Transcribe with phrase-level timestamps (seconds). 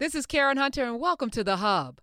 [0.00, 2.00] This is Karen Hunter, and welcome to The Hub.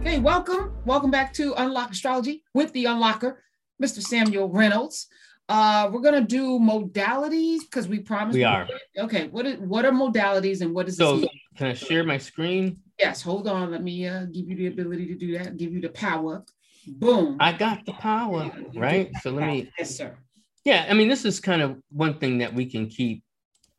[0.00, 0.72] Okay, welcome.
[0.84, 3.36] Welcome back to Unlock Astrology with the Unlocker,
[3.82, 4.02] Mr.
[4.02, 5.06] Samuel Reynolds.
[5.48, 8.34] Uh, we're gonna do modalities because we promised.
[8.34, 8.66] We are.
[8.98, 11.28] Okay, what is what are modalities and what is So this?
[11.56, 12.78] can I share my screen?
[12.98, 13.70] Yes, hold on.
[13.70, 15.56] Let me uh, give you the ability to do that.
[15.56, 16.44] Give you the power.
[16.86, 17.36] Boom.
[17.40, 19.10] I got the power, right?
[19.22, 20.16] So let me Yes, sir.
[20.64, 23.22] Yeah, I mean, this is kind of one thing that we can keep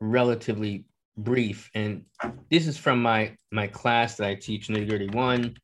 [0.00, 0.84] relatively
[1.16, 2.04] brief, and
[2.50, 5.56] this is from my my class that I teach, Nitty Gritty One.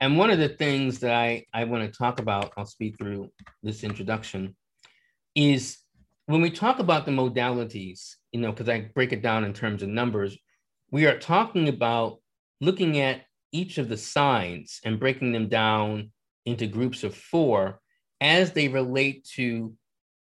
[0.00, 3.30] And one of the things that I I want to talk about, I'll speak through
[3.62, 4.56] this introduction,
[5.34, 5.78] is
[6.26, 9.82] when we talk about the modalities, you know, because I break it down in terms
[9.82, 10.38] of numbers,
[10.90, 12.20] we are talking about
[12.60, 13.22] looking at
[13.52, 16.10] each of the signs and breaking them down
[16.46, 17.80] into groups of four
[18.20, 19.74] as they relate to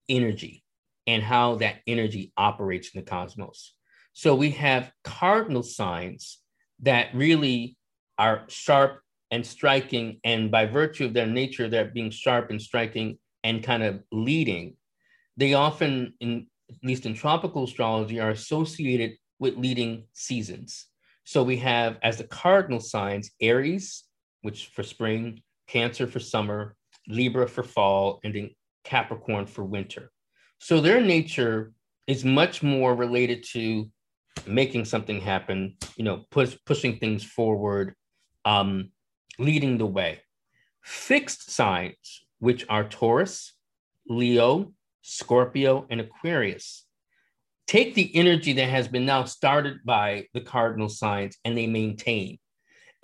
[0.09, 0.63] energy
[1.07, 3.75] and how that energy operates in the cosmos.
[4.13, 6.39] So we have cardinal signs
[6.83, 7.77] that really
[8.19, 13.19] are sharp and striking, and by virtue of their nature, they're being sharp and striking
[13.43, 14.77] and kind of leading.
[15.37, 20.87] They often, in at least in tropical astrology, are associated with leading seasons.
[21.25, 24.05] So we have as the cardinal signs Aries,
[24.43, 26.77] which for spring, Cancer for summer,
[27.09, 28.51] Libra for fall, and then
[28.85, 30.11] Capricorn for winter.
[30.59, 31.73] So their nature
[32.07, 33.91] is much more related to
[34.47, 37.95] making something happen, you know, push, pushing things forward,
[38.45, 38.91] um,
[39.39, 40.21] leading the way.
[40.83, 43.55] Fixed signs, which are Taurus,
[44.07, 46.87] Leo, Scorpio, and Aquarius,
[47.67, 52.39] take the energy that has been now started by the cardinal signs and they maintain.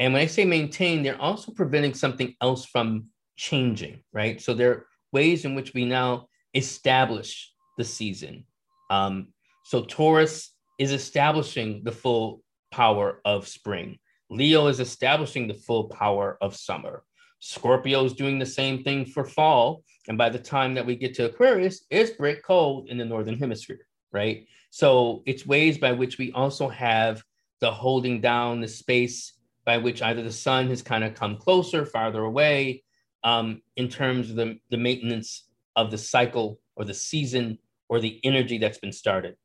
[0.00, 4.40] And when I say maintain, they're also preventing something else from changing, right?
[4.40, 8.46] So there are ways in which we now establish the season.
[8.88, 9.28] Um,
[9.62, 13.98] so Taurus is establishing the full power of spring.
[14.30, 17.02] Leo is establishing the full power of summer.
[17.40, 19.83] Scorpio is doing the same thing for fall.
[20.08, 23.39] And by the time that we get to Aquarius, it's brick cold in the Northern
[23.39, 24.46] Hemisphere, right?
[24.70, 27.22] So it's ways by which we also have
[27.60, 29.34] the holding down the space
[29.64, 32.82] by which either the sun has kind of come closer, farther away,
[33.24, 38.20] um, in terms of the, the maintenance of the cycle or the season or the
[38.24, 39.36] energy that's been started.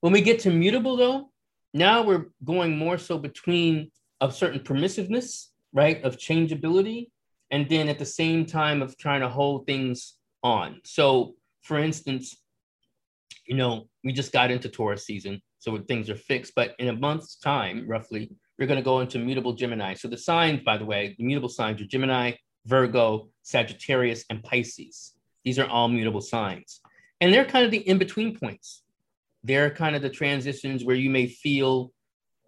[0.00, 1.30] When we get to mutable, though,
[1.72, 3.90] now we're going more so between
[4.20, 7.10] a certain permissiveness, right, of changeability,
[7.50, 10.80] and then at the same time of trying to hold things on.
[10.84, 12.36] So, for instance,
[13.46, 16.92] you know, we just got into Taurus season, so things are fixed, but in a
[16.92, 19.94] month's time, roughly, we're going to go into mutable Gemini.
[19.94, 22.32] So the signs, by the way, the mutable signs are Gemini,
[22.66, 25.14] Virgo, Sagittarius, and Pisces.
[25.44, 26.80] These are all mutable signs.
[27.20, 28.82] And they're kind of the in between points.
[29.42, 31.92] They're kind of the transitions where you may feel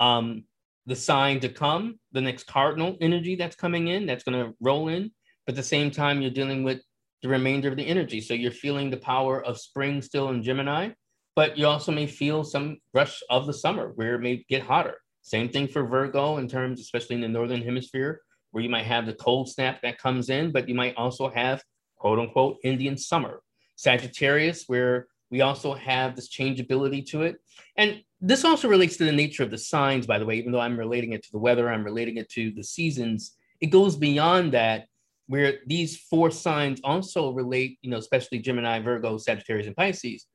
[0.01, 0.45] um,
[0.87, 4.89] the sign to come, the next cardinal energy that's coming in, that's going to roll
[4.89, 5.11] in.
[5.45, 6.81] But at the same time, you're dealing with
[7.23, 8.21] the remainder of the energy.
[8.21, 10.91] So you're feeling the power of spring still in Gemini,
[11.35, 14.99] but you also may feel some rush of the summer where it may get hotter.
[15.27, 18.21] Same thing for Virgo in terms, especially in the northern hemisphere,
[18.53, 21.65] where you might have the cold snap that comes in, but you might also have
[21.97, 23.43] quote unquote Indian summer.
[23.75, 27.39] Sagittarius, where we also have this changeability to it.
[27.77, 30.61] And this also relates to the nature of the signs, by the way, even though
[30.61, 33.37] I'm relating it to the weather, I'm relating it to the seasons.
[33.61, 34.87] It goes beyond that,
[35.27, 40.27] where these four signs also relate, you know, especially Gemini, Virgo, Sagittarius, and Pisces,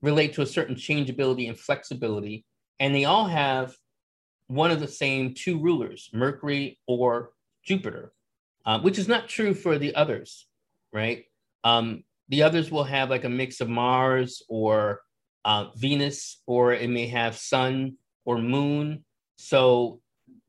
[0.00, 2.46] relate to a certain changeability and flexibility.
[2.80, 3.76] And they all have
[4.48, 7.30] one of the same two rulers, Mercury or
[7.64, 8.12] Jupiter,
[8.66, 10.46] uh, which is not true for the others,
[10.92, 11.24] right?
[11.64, 15.02] Um, the others will have like a mix of Mars or
[15.44, 19.04] uh, Venus, or it may have Sun or Moon.
[19.36, 20.00] So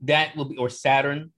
[0.01, 1.31] that will be, or Saturn.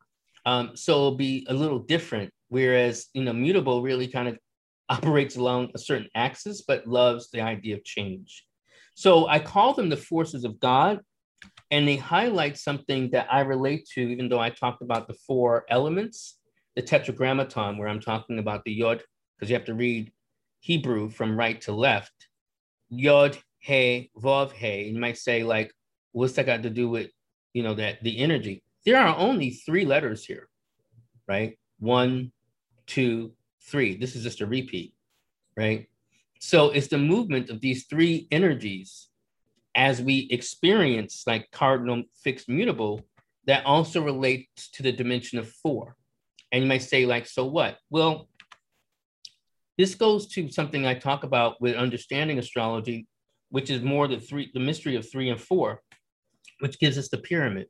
[0.45, 2.31] Um, so it'll be a little different.
[2.49, 4.37] Whereas, you know, mutable really kind of
[4.89, 8.45] operates along a certain axis, but loves the idea of change.
[8.93, 10.99] So I call them the forces of God
[11.71, 15.65] and they highlight something that I relate to, even though I talked about the four
[15.69, 16.37] elements,
[16.75, 19.01] the tetragrammaton, where I'm talking about the yod,
[19.35, 20.11] because you have to read
[20.59, 22.27] Hebrew from right to left.
[22.89, 24.89] Yod, he, vav, he.
[24.89, 25.73] You might say, like,
[26.11, 27.09] what's that got to do with,
[27.53, 28.63] you know, that the energy?
[28.85, 30.49] There are only three letters here,
[31.27, 31.57] right?
[31.79, 32.33] One,
[32.85, 33.31] two,
[33.61, 33.95] three.
[33.95, 34.93] This is just a repeat,
[35.55, 35.87] right?
[36.39, 39.07] So it's the movement of these three energies
[39.75, 43.05] as we experience like cardinal fixed mutable
[43.47, 45.95] that also relates to the dimension of four.
[46.51, 47.77] And you might say, like, so what?
[47.89, 48.27] Well,
[49.77, 53.07] this goes to something I talk about with understanding astrology,
[53.49, 55.81] which is more the three, the mystery of three and four,
[56.59, 57.67] which gives us the pyramid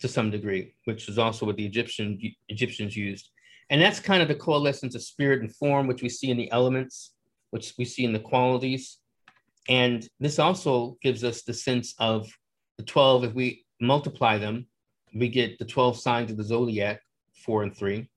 [0.00, 3.30] to some degree, which is also what the Egyptian Egyptians used.
[3.70, 6.50] And that's kind of the coalescence of spirit and form, which we see in the
[6.50, 7.12] elements,
[7.50, 8.98] which we see in the qualities.
[9.70, 12.28] And this also gives us the sense of
[12.76, 14.66] the 12, if we multiply them,
[15.14, 17.00] we get the 12 signs of the zodiac,
[17.44, 18.08] four and three.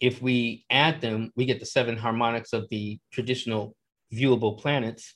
[0.00, 3.76] If we add them, we get the seven harmonics of the traditional
[4.12, 5.14] viewable planets.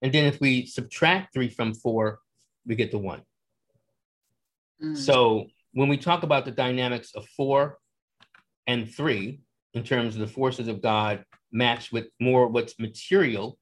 [0.00, 2.20] And then if we subtract three from four,
[2.66, 3.22] we get the one.
[4.82, 4.96] Mm.
[4.96, 7.78] So when we talk about the dynamics of four
[8.66, 9.40] and three,
[9.74, 13.58] in terms of the forces of God matched with more what's material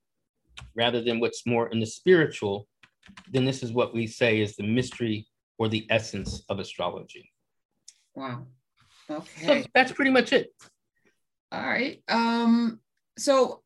[0.74, 2.66] rather than what's more in the spiritual,
[3.30, 5.26] then this is what we say is the mystery
[5.58, 7.30] or the essence of astrology.
[8.14, 8.46] Wow.
[9.10, 9.62] Okay.
[9.62, 10.50] So that's pretty much it.
[11.52, 12.02] All right.
[12.08, 12.80] Um,
[13.18, 13.62] so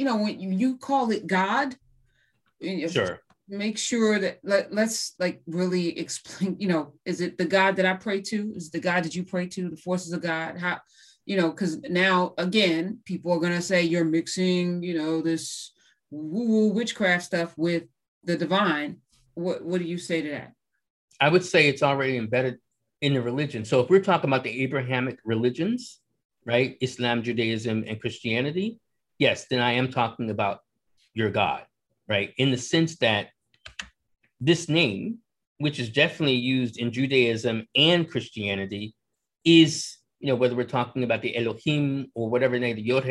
[0.00, 1.76] you know, when you, you call it God,
[2.88, 3.20] sure.
[3.48, 7.84] Make sure that let, let's like really explain, you know, is it the God that
[7.84, 8.52] I pray to?
[8.54, 10.56] Is the God that you pray to, the forces of God?
[10.56, 10.78] How
[11.26, 15.72] you know, because now again, people are gonna say you're mixing, you know, this
[16.10, 17.84] woo-woo witchcraft stuff with
[18.24, 18.98] the divine.
[19.34, 20.52] What what do you say to that?
[21.20, 22.58] I would say it's already embedded
[23.00, 23.64] in the religion.
[23.64, 26.00] So if we're talking about the Abrahamic religions,
[26.44, 28.80] right, Islam, Judaism, and Christianity,
[29.18, 30.60] yes, then I am talking about
[31.14, 31.64] your God,
[32.08, 33.28] right, in the sense that
[34.40, 35.18] this name,
[35.58, 38.94] which is definitely used in Judaism and Christianity,
[39.44, 43.04] is you know whether we're talking about the Elohim or whatever name, the Yod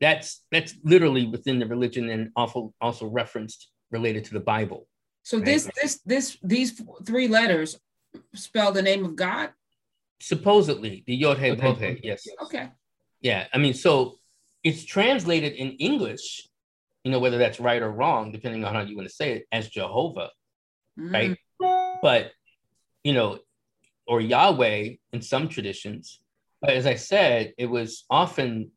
[0.00, 4.86] that's that's literally within the religion and also also referenced related to the Bible.
[5.22, 5.46] So right?
[5.46, 7.78] this this this these three letters
[8.34, 9.50] spell the name of God?
[10.20, 12.26] Supposedly, the Yod He Vav He, yes.
[12.42, 12.68] Okay.
[13.20, 14.18] Yeah, I mean, so
[14.62, 16.48] it's translated in English,
[17.04, 19.46] you know, whether that's right or wrong, depending on how you want to say it,
[19.52, 20.30] as Jehovah,
[20.98, 21.12] mm.
[21.12, 21.38] right?
[22.02, 22.32] But,
[23.02, 23.38] you know,
[24.06, 26.20] or Yahweh in some traditions.
[26.60, 28.70] But as I said, it was often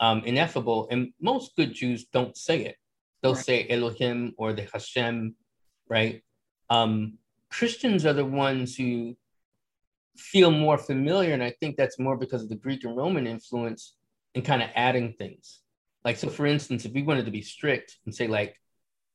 [0.00, 2.76] um, ineffable, and most good Jews don't say it.
[3.22, 3.44] They'll right.
[3.44, 5.34] say Elohim or the Hashem,
[5.88, 6.22] right?
[6.70, 7.18] Um,
[7.50, 9.16] Christians are the ones who
[10.16, 13.94] feel more familiar, and I think that's more because of the Greek and Roman influence
[14.34, 15.60] and kind of adding things.
[16.04, 18.56] Like, so for instance, if we wanted to be strict and say, like,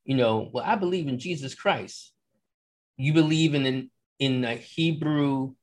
[0.04, 2.14] you know, well, I believe in Jesus Christ.
[2.98, 3.90] You believe in in,
[4.20, 5.56] in a Hebrew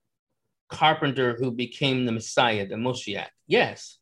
[0.69, 3.29] carpenter who became the Messiah, the Moshiach.
[3.47, 3.99] Yes.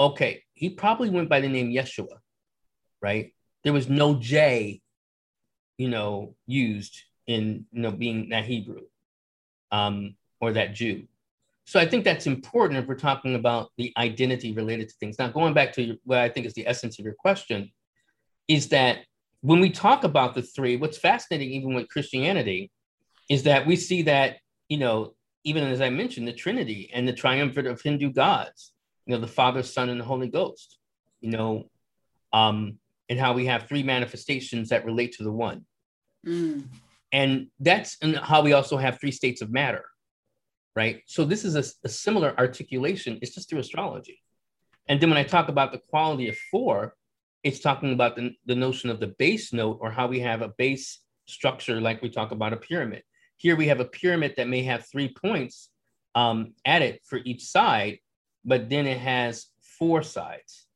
[0.00, 0.42] Okay.
[0.54, 2.18] He probably went by the name Yeshua,
[3.02, 3.32] right?
[3.62, 4.80] There was no J,
[5.76, 8.80] you know, used in you know being that Hebrew
[9.70, 11.06] um, or that Jew.
[11.66, 15.18] So I think that's important if we're talking about the identity related to things.
[15.18, 17.70] Now, going back to what I think is the essence of your question,
[18.48, 19.04] is that
[19.42, 22.70] when we talk about the three, what's fascinating even with Christianity
[23.28, 24.38] is that we see that,
[24.68, 25.14] you know,
[25.44, 28.72] even as I mentioned, the Trinity and the triumvirate of Hindu gods,
[29.10, 30.78] you know, the Father, Son, and the Holy Ghost,
[31.20, 31.68] you know,
[32.32, 32.78] um,
[33.08, 35.66] and how we have three manifestations that relate to the one.
[36.24, 36.68] Mm.
[37.10, 39.84] And that's how we also have three states of matter,
[40.76, 41.02] right?
[41.06, 43.18] So this is a, a similar articulation.
[43.20, 44.22] It's just through astrology.
[44.86, 46.94] And then when I talk about the quality of four,
[47.42, 50.54] it's talking about the, the notion of the base note or how we have a
[50.56, 53.02] base structure, like we talk about a pyramid.
[53.38, 55.68] Here we have a pyramid that may have three points
[56.14, 57.98] um, at it for each side,
[58.44, 59.46] but then it has
[59.78, 60.66] four sides.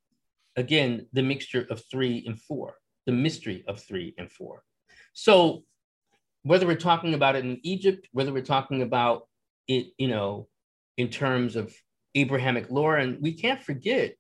[0.57, 4.63] Again, the mixture of three and four, the mystery of three and four.
[5.13, 5.65] So
[6.43, 9.29] whether we're talking about it in Egypt, whether we're talking about
[9.67, 10.49] it, you know,
[10.97, 11.75] in terms of
[12.15, 14.15] Abrahamic lore, and we can't forget,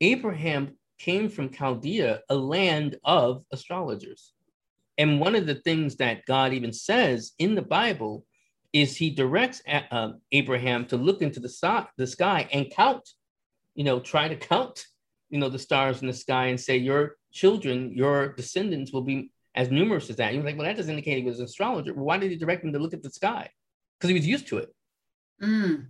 [0.00, 4.32] Abraham came from Chaldea, a land of astrologers.
[4.98, 8.24] And one of the things that God even says in the Bible
[8.80, 13.08] is he directs uh, Abraham to look into the, so- the sky and count,
[13.74, 14.84] you know, try to count,
[15.30, 19.30] you know, the stars in the sky and say, your children, your descendants will be
[19.54, 20.34] as numerous as that.
[20.34, 21.94] You're like, well, that doesn't indicate he was an astrologer.
[21.94, 23.48] Well, why did he direct him to look at the sky?
[23.98, 24.74] Because he was used to it.
[25.42, 25.86] Mm.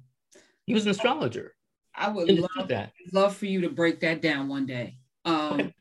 [0.66, 1.54] He was an astrologer.
[1.94, 2.92] I would love that.
[3.12, 4.98] Love for you to break that down one day.
[5.24, 5.72] Um.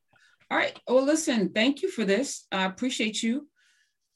[0.49, 0.79] All right.
[0.87, 1.49] Well, listen.
[1.49, 2.47] Thank you for this.
[2.51, 3.47] I appreciate you.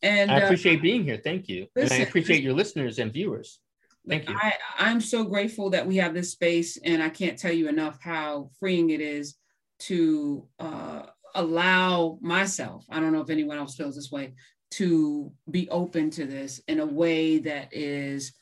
[0.02, 1.20] And I uh, appreciate uh, being here.
[1.24, 1.68] Thank you.
[1.76, 3.60] Listen, and I appreciate your listeners and viewers.
[4.08, 4.36] Thank you.
[4.38, 8.00] I, I'm so grateful that we have this space, and I can't tell you enough
[8.02, 9.36] how freeing it is
[9.80, 11.04] to uh,
[11.36, 14.34] allow myself, I don't know if anyone else feels this way,
[14.72, 18.34] to be open to this in a way that is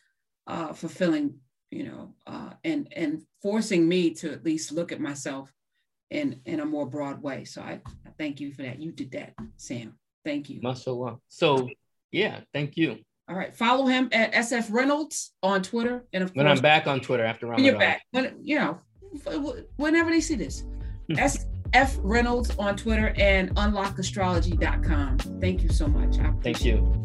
[0.46, 1.40] uh, fulfilling
[1.72, 5.52] you know, uh, and and forcing me to at least look at myself
[6.10, 7.44] in in a more broad way.
[7.44, 8.82] So I, I thank you for that.
[8.82, 9.98] You did that, Sam.
[10.28, 10.60] Thank you.
[10.62, 11.20] Mashallah.
[11.30, 11.70] So
[12.12, 12.98] yeah, thank you.
[13.30, 13.56] All right.
[13.56, 16.06] Follow him at SF Reynolds on Twitter.
[16.12, 18.58] And of when course, when I'm back on Twitter after when you're back, when you
[18.60, 18.80] know,
[19.78, 20.66] whenever they see this.
[21.10, 21.16] Hmm.
[21.16, 25.18] SF Reynolds on Twitter and unlockastrology.com.
[25.40, 26.18] Thank you so much.
[26.42, 27.04] Thank you.